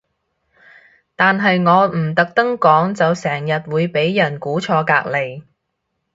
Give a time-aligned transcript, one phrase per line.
[1.15, 5.43] 但係我唔特登講就成日會俾人估錯隔離